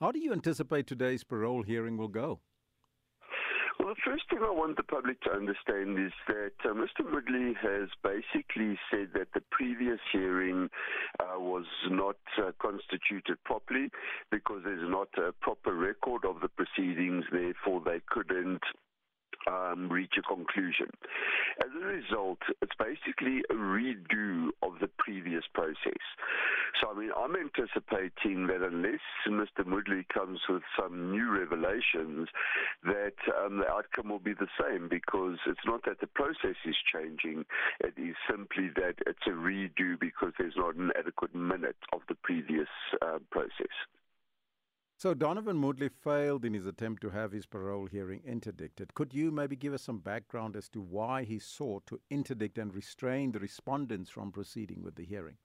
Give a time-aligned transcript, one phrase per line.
[0.00, 2.40] How do you anticipate today's parole hearing will go?
[3.78, 7.02] Well, the first thing I want the public to understand is that uh, Mr.
[7.04, 10.68] Moodley has basically said that the previous hearing
[11.20, 13.90] uh, was not uh, constituted properly
[14.30, 18.62] because there's not a proper record of the proceedings, therefore they couldn't
[19.46, 20.88] um, reach a conclusion.
[21.60, 26.02] As a result, it's basically a redo of the previous process.
[26.80, 29.64] So, I mean, I'm anticipating that unless Mr.
[29.64, 32.28] Moodley comes with some new revelations,
[32.84, 36.76] that um, the outcome will be the same because it's not that the process is
[36.92, 37.44] changing,
[37.80, 42.16] it is simply that it's a redo because there's not an adequate minute of the
[42.16, 42.68] previous
[43.02, 43.74] uh, process.
[44.96, 48.94] So Donovan Moodley failed in his attempt to have his parole hearing interdicted.
[48.94, 52.72] Could you maybe give us some background as to why he sought to interdict and
[52.72, 55.36] restrain the respondents from proceeding with the hearing?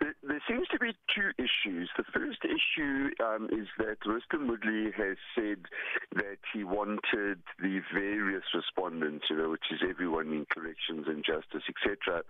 [0.00, 1.90] There seems to be two issues.
[1.96, 4.38] The first issue um, is that Mr.
[4.38, 5.66] Moodley has said
[6.14, 11.64] that he wanted the various respondents, you know, which is everyone in corrections and justice,
[11.68, 12.22] etc.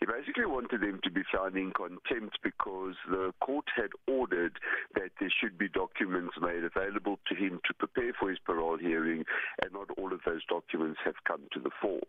[0.00, 4.58] He basically wanted them to be found in contempt because the court had ordered
[4.94, 9.24] that there should be documents made available to him to prepare for his parole hearing,
[9.62, 12.04] and not all of those documents have come to the fore.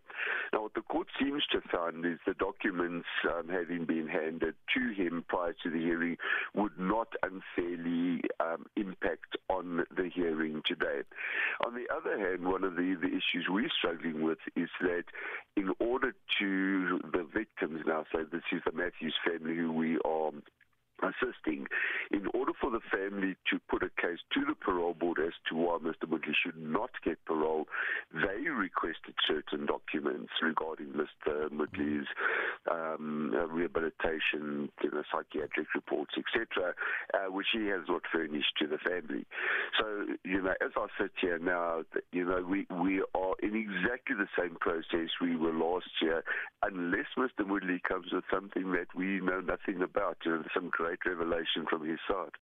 [0.52, 4.56] Now, what the court seems to have found is the documents um, having been handed
[4.74, 6.18] to him prior to the hearing
[6.54, 11.02] would not unfairly um, impact on the hearing today.
[11.66, 15.06] On the other hand, one of the, the issues we're struggling with is that
[15.56, 20.32] in order to the victims now, so this is the Matthews family who we are
[21.04, 21.68] assisting
[22.12, 25.56] in order for the family to put a case to the parole board as to
[25.56, 26.08] why Mr.
[26.08, 27.68] Moodley should not get parole,
[28.14, 31.50] they requested certain documents regarding Mr.
[31.52, 32.08] Moodley's
[32.72, 36.74] um, rehabilitation, you know, psychiatric reports, etc.,
[37.14, 39.26] uh, which he has not furnished to the family.
[39.80, 44.16] So, you know, as I sit here now, you know, we, we are in exactly
[44.16, 46.24] the same process we were last year,
[46.64, 47.46] unless Mr.
[47.46, 51.88] Moodley comes with something that we know nothing about, you know, some great revelation from
[51.88, 52.38] his side.